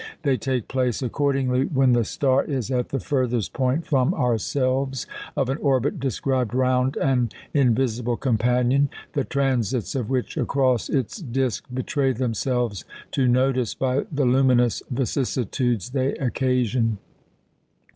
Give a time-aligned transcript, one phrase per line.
[0.23, 5.05] They take place, accordingly, when the star is at the furthest point from ourselves
[5.37, 11.65] of an orbit described round an invisible companion, the transits of which across its disc
[11.71, 16.97] betray themselves to notice by the luminous vicissitudes they occasion.